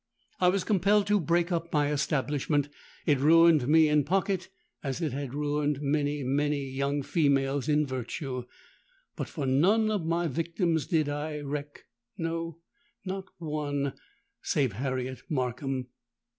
I 0.39 0.47
was 0.47 0.63
compelled 0.63 1.05
to 1.05 1.19
break 1.19 1.51
up 1.51 1.71
my 1.71 1.91
establishment: 1.93 2.69
it 3.05 3.19
ruined 3.19 3.67
me 3.67 3.87
in 3.87 4.03
pocket, 4.03 4.49
as 4.81 4.99
it 4.99 5.13
had 5.13 5.35
ruined 5.35 5.77
many, 5.79 6.23
many 6.23 6.67
young 6.67 7.03
females 7.03 7.69
in 7.69 7.85
virtue. 7.85 8.45
But 9.15 9.29
for 9.29 9.45
none 9.45 9.91
of 9.91 10.03
my 10.03 10.25
victims 10.25 10.87
did 10.87 11.07
I 11.07 11.39
reck—no, 11.41 12.57
not 13.05 13.25
one, 13.37 13.93
save 14.41 14.73
Harriet 14.73 15.21
Markham. 15.29 15.89